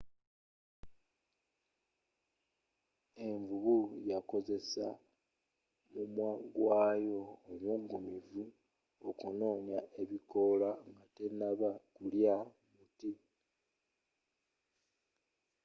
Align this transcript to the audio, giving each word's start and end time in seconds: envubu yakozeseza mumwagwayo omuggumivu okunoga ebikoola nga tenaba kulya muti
envubu 3.27 3.77
yakozeseza 4.09 4.87
mumwagwayo 5.91 7.21
omuggumivu 7.51 8.43
okunoga 9.09 9.77
ebikoola 10.01 10.69
nga 10.91 11.05
tenaba 11.15 11.69
kulya 11.95 12.35
muti 12.75 13.11